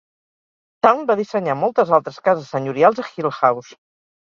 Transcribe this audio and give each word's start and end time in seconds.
Town 0.85 1.03
va 1.11 1.17
dissenyar 1.19 1.57
moltes 1.65 1.93
altres 1.99 2.19
cases 2.31 2.51
senyorials 2.57 3.05
a 3.07 3.09
Hillhouse. 3.13 3.81